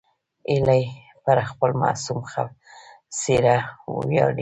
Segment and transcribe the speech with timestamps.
[0.51, 0.83] هیلۍ
[1.23, 2.19] پر خپل معصوم
[3.17, 3.57] څېره
[4.07, 4.39] ویاړي